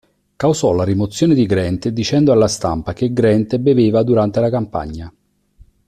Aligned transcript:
Causò 0.35 0.71
la 0.73 0.83
rimozione 0.83 1.35
di 1.35 1.45
Grant 1.45 1.89
dicendo 1.89 2.31
alla 2.31 2.47
stampa 2.47 2.91
che 2.91 3.13
Grant 3.13 3.55
beveva 3.59 4.01
durante 4.01 4.39
la 4.39 4.49
campagna. 4.49 5.13